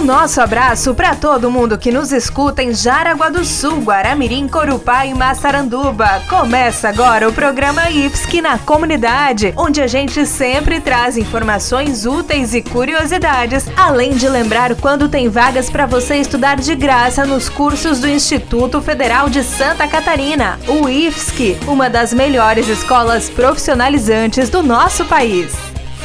[0.00, 5.14] Nosso abraço para todo mundo que nos escuta em Jaraguá do Sul, Guaramirim, Corupá e
[5.14, 6.22] Massaranduba.
[6.28, 12.62] Começa agora o programa IFSC na comunidade, onde a gente sempre traz informações úteis e
[12.62, 18.08] curiosidades, além de lembrar quando tem vagas para você estudar de graça nos cursos do
[18.08, 25.67] Instituto Federal de Santa Catarina, o IFSC, uma das melhores escolas profissionalizantes do nosso país.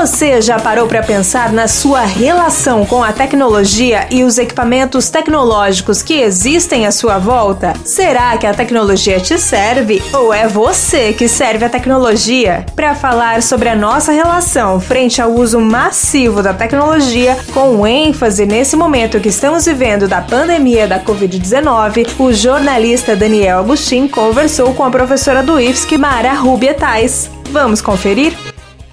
[0.00, 6.02] Você já parou para pensar na sua relação com a tecnologia e os equipamentos tecnológicos
[6.02, 7.74] que existem à sua volta?
[7.84, 12.64] Será que a tecnologia te serve ou é você que serve a tecnologia?
[12.76, 18.76] Para falar sobre a nossa relação frente ao uso massivo da tecnologia, com ênfase nesse
[18.76, 24.90] momento que estamos vivendo da pandemia da Covid-19, o jornalista Daniel Agostinho conversou com a
[24.90, 27.28] professora do IFSC, Mara Rubia Tais.
[27.50, 28.32] Vamos conferir?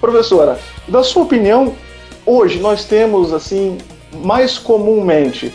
[0.00, 1.74] Professora, da sua opinião,
[2.24, 3.78] hoje nós temos assim
[4.24, 5.52] mais comumente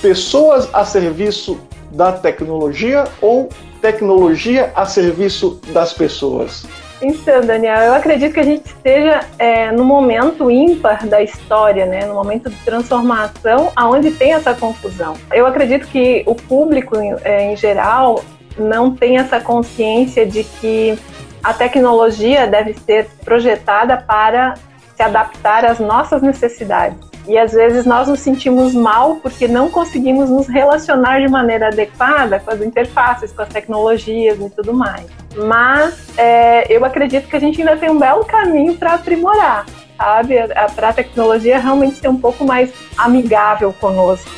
[0.00, 1.58] pessoas a serviço
[1.90, 3.48] da tecnologia ou
[3.80, 6.66] tecnologia a serviço das pessoas?
[7.02, 12.06] Então, Daniel, eu acredito que a gente esteja é, no momento ímpar da história, né?
[12.06, 15.14] no momento de transformação, aonde tem essa confusão.
[15.32, 18.24] Eu acredito que o público, é, em geral,
[18.56, 20.98] não tem essa consciência de que
[21.44, 24.54] a tecnologia deve ser projetada para
[24.96, 26.98] se adaptar às nossas necessidades.
[27.26, 32.40] E às vezes nós nos sentimos mal porque não conseguimos nos relacionar de maneira adequada
[32.40, 35.06] com as interfaces, com as tecnologias e tudo mais.
[35.36, 39.66] Mas é, eu acredito que a gente ainda tem um belo caminho para aprimorar,
[39.96, 40.34] sabe?
[40.74, 44.30] Para a tecnologia realmente ser um pouco mais amigável conosco.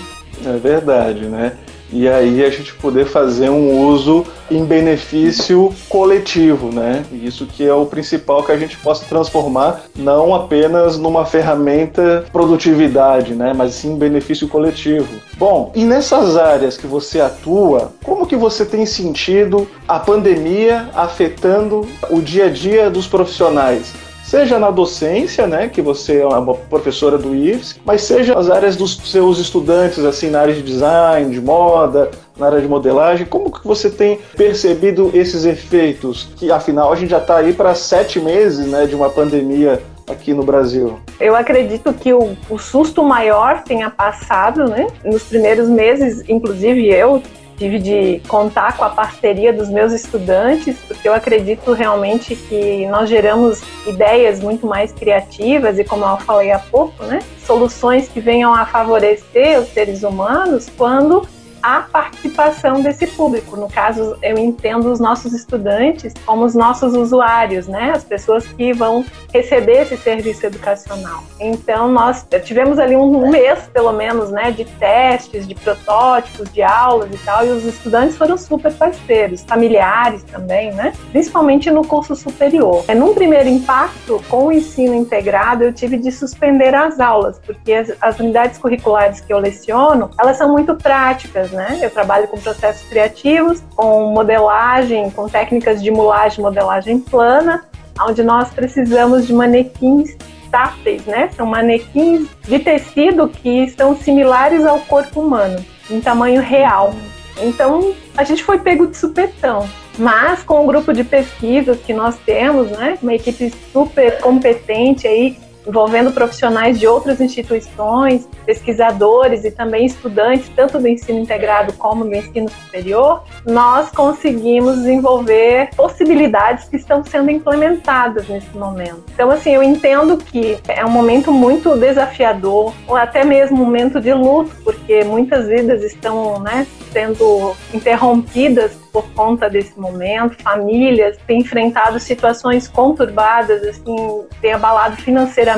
[0.45, 1.53] É verdade, né?
[1.93, 7.05] E aí a gente poder fazer um uso em benefício coletivo, né?
[7.13, 13.35] Isso que é o principal que a gente possa transformar não apenas numa ferramenta produtividade,
[13.35, 13.53] né?
[13.55, 15.09] Mas sim benefício coletivo.
[15.37, 21.87] Bom, e nessas áreas que você atua, como que você tem sentido a pandemia afetando
[22.11, 24.06] o dia a dia dos profissionais?
[24.27, 28.75] Seja na docência, né, que você é uma professora do IFES, mas seja as áreas
[28.75, 33.53] dos seus estudantes, assim, na área de design, de moda, na área de modelagem, como
[33.53, 36.29] que você tem percebido esses efeitos?
[36.37, 40.35] Que afinal a gente já está aí para sete meses, né, de uma pandemia aqui
[40.35, 40.99] no Brasil?
[41.21, 44.87] Eu acredito que o, o, susto maior tenha passado, né?
[45.05, 47.23] Nos primeiros meses, inclusive eu
[47.57, 53.09] tive de contar com a parceria dos meus estudantes, porque eu acredito realmente que nós
[53.09, 58.55] geramos ideias muito mais criativas e, como eu falei há pouco, né, soluções que venham
[58.55, 61.27] a favorecer os seres humanos quando
[61.67, 63.57] a participação desse público.
[63.57, 67.91] No caso, eu entendo os nossos estudantes como os nossos usuários, né?
[67.91, 69.05] As pessoas que vão
[69.35, 71.25] receber esse serviço educacional.
[71.41, 77.11] Então, nós tivemos ali um mês, pelo menos, né, de testes, de protótipos, de aulas
[77.13, 80.93] e tal, e os estudantes foram super parceiros, familiares também, né?
[81.11, 82.85] Principalmente no curso superior.
[82.87, 87.73] É, num primeiro impacto, com o ensino integrado, eu tive de suspender as aulas, porque
[87.73, 91.81] as, as unidades curriculares que eu leciono, elas são muito práticas, né?
[91.83, 97.65] Eu trabalho com processos criativos, com modelagem, com técnicas de mulagem, modelagem plana,
[98.01, 100.17] onde nós precisamos de manequins
[100.51, 101.31] táteis, né?
[101.35, 106.95] São manequins de tecido que estão similares ao corpo humano, em tamanho real.
[107.43, 109.69] Então, a gente foi pego de supetão.
[109.99, 115.39] Mas com o grupo de pesquisas que nós temos, né, uma equipe super competente aí,
[115.67, 122.15] envolvendo profissionais de outras instituições, pesquisadores e também estudantes, tanto do ensino integrado como do
[122.15, 129.03] ensino superior, nós conseguimos desenvolver possibilidades que estão sendo implementadas nesse momento.
[129.13, 134.01] Então, assim, eu entendo que é um momento muito desafiador, ou até mesmo um momento
[134.01, 141.41] de luto, porque muitas vidas estão né, sendo interrompidas por conta desse momento, famílias têm
[141.41, 145.56] enfrentado situações conturbadas, assim, têm abalado financeiramente,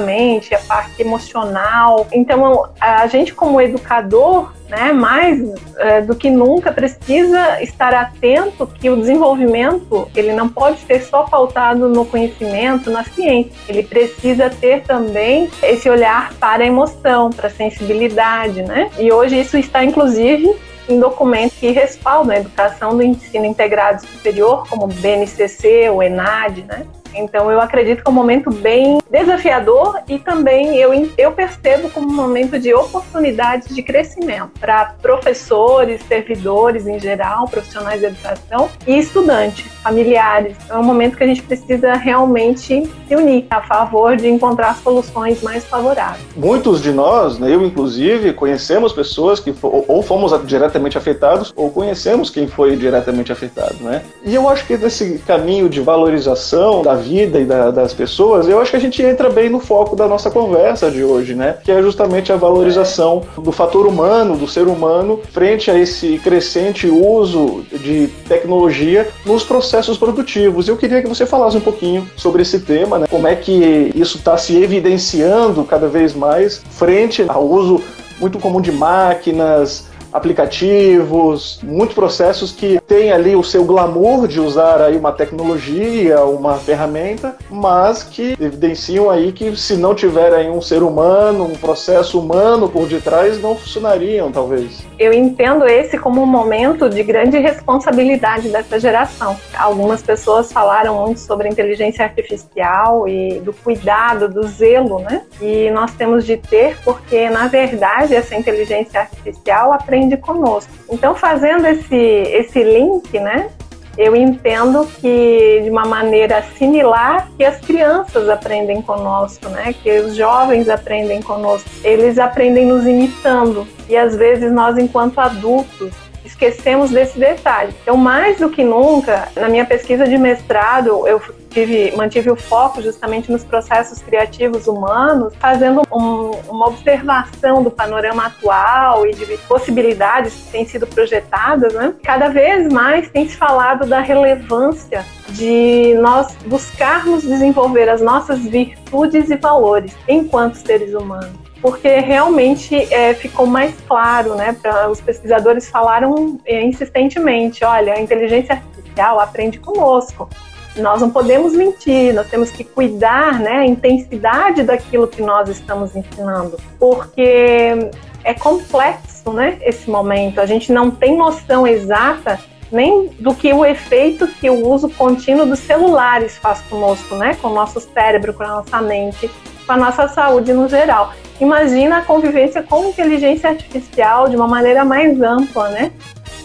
[0.54, 2.06] a parte emocional.
[2.12, 5.40] Então, a gente como educador né, mais
[5.78, 11.22] é, do que nunca precisa estar atento que o desenvolvimento ele não pode ser só
[11.22, 13.52] pautado no conhecimento, na ciência.
[13.68, 18.90] Ele precisa ter também esse olhar para a emoção, para a sensibilidade, né?
[18.98, 20.54] E hoje isso está inclusive
[20.88, 26.64] em documentos que respaldam a educação do ensino integrado superior, como o BNCC, o ENAD,
[26.64, 26.86] né?
[27.18, 32.08] Então eu acredito que é um momento bem desafiador e também eu, eu percebo como
[32.08, 38.98] um momento de oportunidades de crescimento para professores, servidores em geral, profissionais de educação e
[38.98, 40.56] estudantes, familiares.
[40.70, 45.42] É um momento que a gente precisa realmente se unir a favor de encontrar soluções
[45.42, 46.22] mais favoráveis.
[46.36, 52.30] Muitos de nós, né, eu inclusive, conhecemos pessoas que ou fomos diretamente afetados ou conhecemos
[52.30, 54.02] quem foi diretamente afetado, né?
[54.24, 58.60] E eu acho que nesse caminho de valorização da vida e da, das pessoas, eu
[58.60, 61.56] acho que a gente entra bem no foco da nossa conversa de hoje, né?
[61.64, 66.86] Que é justamente a valorização do fator humano, do ser humano, frente a esse crescente
[66.86, 70.68] uso de tecnologia nos processos produtivos.
[70.68, 73.06] Eu queria que você falasse um pouquinho sobre esse tema, né?
[73.08, 77.82] Como é que isso está se evidenciando cada vez mais frente ao uso
[78.20, 84.80] muito comum de máquinas, aplicativos, muitos processos que têm ali o seu glamour de usar
[84.80, 90.60] aí uma tecnologia, uma ferramenta, mas que evidenciam aí que se não tiver aí um
[90.60, 94.82] ser humano, um processo humano por detrás, não funcionariam, talvez.
[94.98, 99.36] Eu entendo esse como um momento de grande responsabilidade dessa geração.
[99.56, 105.22] Algumas pessoas falaram muito sobre inteligência artificial e do cuidado, do zelo, né?
[105.40, 110.70] E nós temos de ter, porque na verdade essa inteligência artificial aprende aprende conosco.
[110.90, 113.50] Então, fazendo esse, esse link, né,
[113.96, 119.74] eu entendo que de uma maneira similar que as crianças aprendem conosco, né?
[119.82, 121.68] Que os jovens aprendem conosco.
[121.82, 123.66] Eles aprendem nos imitando.
[123.88, 125.92] E às vezes nós enquanto adultos
[126.28, 127.74] esquecemos desse detalhe.
[127.82, 131.20] Então, mais do que nunca, na minha pesquisa de mestrado, eu
[131.50, 138.26] tive, mantive o foco justamente nos processos criativos humanos, fazendo um, uma observação do panorama
[138.26, 141.72] atual e de possibilidades que têm sido projetadas.
[141.72, 141.94] Né?
[142.02, 149.30] Cada vez mais tem se falado da relevância de nós buscarmos desenvolver as nossas virtudes
[149.30, 154.56] e valores enquanto seres humanos porque realmente é, ficou mais claro, né?
[154.60, 160.28] Pra, os pesquisadores falaram é, insistentemente: olha, a inteligência artificial aprende conosco.
[160.76, 165.96] Nós não podemos mentir, nós temos que cuidar, né, a intensidade daquilo que nós estamos
[165.96, 167.90] ensinando, porque
[168.22, 170.40] é complexo, né, esse momento.
[170.40, 172.38] A gente não tem noção exata
[172.70, 177.48] nem do que o efeito que o uso contínuo dos celulares faz conosco, né, com
[177.48, 179.28] o nosso cérebro, com a nossa mente,
[179.66, 184.84] com a nossa saúde no geral imagina a convivência com inteligência artificial de uma maneira
[184.84, 185.92] mais ampla, né?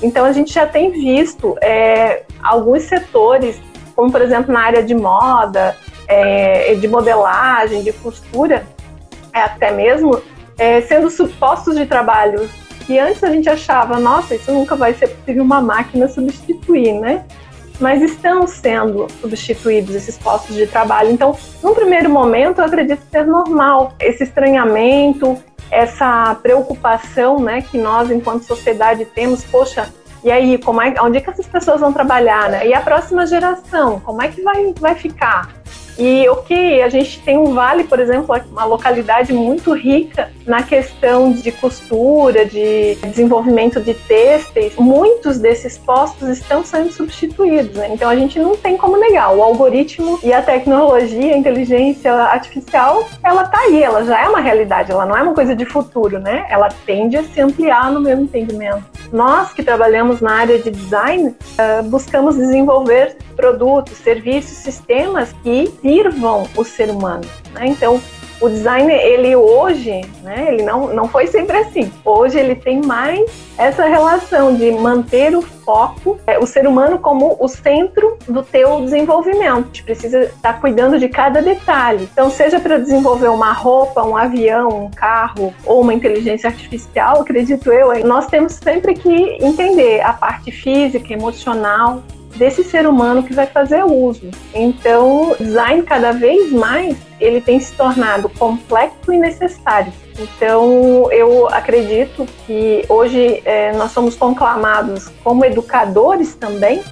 [0.02, 3.60] Então a gente já tem visto é, alguns setores,
[3.96, 5.76] como por exemplo na área de moda,
[6.08, 8.66] é, de modelagem, de costura,
[9.34, 10.22] é, até mesmo
[10.58, 12.50] é, sendo supostos de trabalho
[12.86, 17.26] que antes a gente achava, nossa, isso nunca vai ser possível uma máquina substituir, né?
[17.80, 21.12] Mas estão sendo substituídos esses postos de trabalho.
[21.12, 25.38] Então, num primeiro momento, eu acredito ser normal esse estranhamento,
[25.72, 29.92] essa preocupação, né, que nós enquanto sociedade temos, poxa,
[30.24, 32.66] e aí, como é, onde é que essas pessoas vão trabalhar, né?
[32.66, 35.50] E a próxima geração, como é que vai, vai ficar?
[35.98, 40.64] E o que a gente tem um vale, por exemplo, uma localidade muito rica na
[40.64, 44.76] questão de costura, de desenvolvimento de têxteis.
[44.76, 47.76] Muitos desses postos estão sendo substituídos.
[47.76, 47.90] Né?
[47.94, 49.34] Então a gente não tem como negar.
[49.36, 54.40] O algoritmo e a tecnologia, a inteligência artificial, ela está aí, ela já é uma
[54.40, 56.46] realidade, ela não é uma coisa de futuro, né?
[56.50, 58.84] Ela tende a se ampliar no meu entendimento.
[59.12, 66.48] Nós que trabalhamos na área de design, uh, buscamos desenvolver produtos, serviços, sistemas que sirvam
[66.56, 67.24] o ser humano.
[67.54, 67.68] Né?
[67.68, 68.02] Então,
[68.44, 71.90] o design, ele hoje, né, ele não, não foi sempre assim.
[72.04, 73.22] Hoje ele tem mais
[73.58, 78.82] essa relação de manter o foco, é, o ser humano como o centro do teu
[78.82, 79.44] desenvolvimento.
[79.44, 82.10] A gente precisa estar cuidando de cada detalhe.
[82.12, 87.72] Então, seja para desenvolver uma roupa, um avião, um carro ou uma inteligência artificial, acredito
[87.72, 92.04] eu, nós temos sempre que entender a parte física, emocional,
[92.36, 94.30] desse ser humano que vai fazer uso.
[94.54, 99.92] Então, design cada vez mais ele tem se tornado complexo e necessário.
[100.20, 106.84] Então, eu acredito que hoje é, nós somos conclamados como educadores também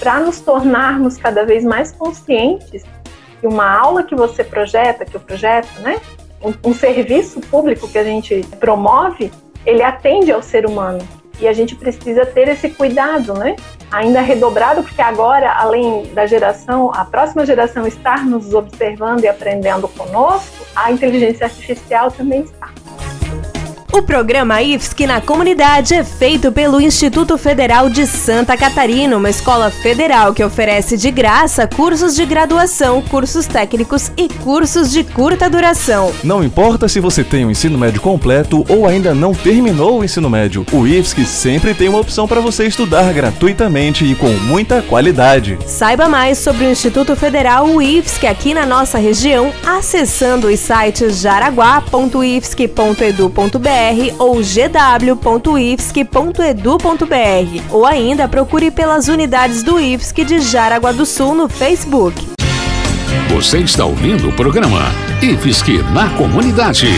[0.00, 2.82] para nos tornarmos cada vez mais conscientes
[3.40, 6.00] que uma aula que você projeta, que eu projeto, né,
[6.42, 9.30] um, um serviço público que a gente promove,
[9.64, 11.06] ele atende ao ser humano.
[11.40, 13.56] E a gente precisa ter esse cuidado, né?
[13.90, 19.88] Ainda redobrado, porque agora, além da geração, a próxima geração estar nos observando e aprendendo
[19.88, 22.63] conosco, a inteligência artificial também está.
[23.94, 29.70] O programa IFSC na comunidade é feito pelo Instituto Federal de Santa Catarina, uma escola
[29.70, 36.12] federal que oferece de graça cursos de graduação, cursos técnicos e cursos de curta duração.
[36.24, 40.04] Não importa se você tem o um ensino médio completo ou ainda não terminou o
[40.04, 44.82] ensino médio, o IFSC sempre tem uma opção para você estudar gratuitamente e com muita
[44.82, 45.56] qualidade.
[45.68, 53.83] Saiba mais sobre o Instituto Federal IFSC aqui na nossa região acessando os sites jaraguá.ifsc.edu.br
[54.18, 55.62] ou gw.ifsc.edu.br
[57.70, 62.34] ou ainda procure pelas unidades do IFSC de Jaraguá do Sul no Facebook.
[63.30, 64.80] Você está ouvindo o programa
[65.22, 66.88] IFSC na comunidade.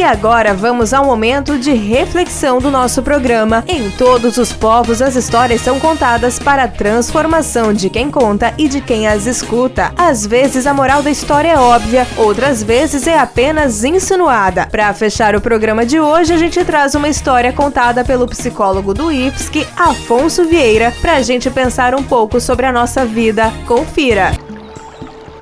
[0.00, 3.62] E agora vamos ao momento de reflexão do nosso programa.
[3.68, 8.66] Em todos os povos, as histórias são contadas para a transformação de quem conta e
[8.66, 9.92] de quem as escuta.
[9.98, 14.66] Às vezes a moral da história é óbvia, outras vezes é apenas insinuada.
[14.68, 19.12] Para fechar o programa de hoje, a gente traz uma história contada pelo psicólogo do
[19.12, 23.52] IFSC, Afonso Vieira, para a gente pensar um pouco sobre a nossa vida.
[23.66, 24.32] Confira.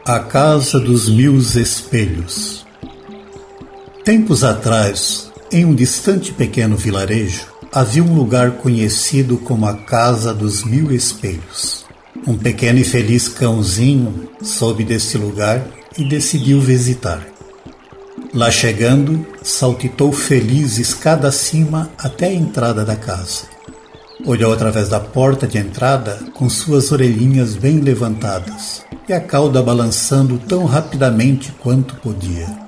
[0.04, 2.57] A Casa dos Mil Espelhos
[4.08, 10.64] Tempos atrás, em um distante pequeno vilarejo, havia um lugar conhecido como a Casa dos
[10.64, 11.84] Mil Espelhos.
[12.26, 15.62] Um pequeno e feliz cãozinho soube desse lugar
[15.98, 17.20] e decidiu visitar.
[18.32, 23.42] Lá chegando, saltitou feliz escada acima até a entrada da casa.
[24.24, 30.38] Olhou através da porta de entrada com suas orelhinhas bem levantadas e a cauda balançando
[30.38, 32.67] tão rapidamente quanto podia.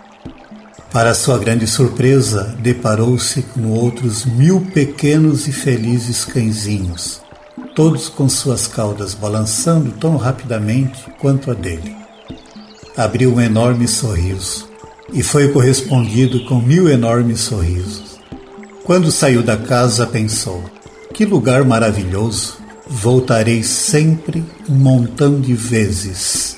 [0.93, 7.21] Para sua grande surpresa, deparou-se com outros mil pequenos e felizes cãezinhos,
[7.77, 11.95] todos com suas caudas balançando tão rapidamente quanto a dele.
[12.97, 14.69] Abriu um enorme sorriso
[15.13, 18.19] e foi correspondido com mil enormes sorrisos.
[18.83, 20.65] Quando saiu da casa, pensou:
[21.15, 22.59] que lugar maravilhoso!
[22.93, 26.57] Voltarei sempre um montão de vezes.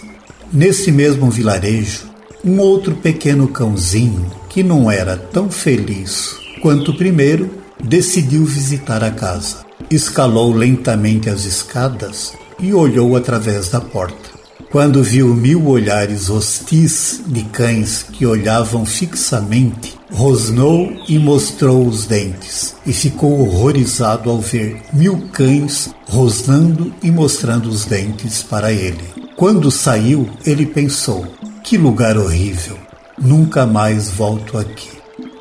[0.51, 2.12] Nesse mesmo vilarejo,
[2.45, 7.51] um outro pequeno cãozinho, que não era tão feliz quanto o primeiro,
[7.83, 9.65] decidiu visitar a casa.
[9.91, 14.31] Escalou lentamente as escadas e olhou através da porta.
[14.71, 22.75] Quando viu mil olhares hostis de cães que olhavam fixamente, rosnou e mostrou os dentes,
[22.87, 29.05] e ficou horrorizado ao ver mil cães rosnando e mostrando os dentes para ele.
[29.37, 31.27] Quando saiu, ele pensou:
[31.63, 32.77] que lugar horrível!
[33.19, 34.91] Nunca mais volto aqui.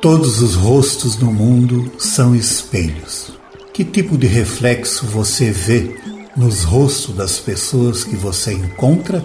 [0.00, 3.32] Todos os rostos no mundo são espelhos.
[3.72, 5.96] Que tipo de reflexo você vê
[6.36, 9.24] nos rostos das pessoas que você encontra?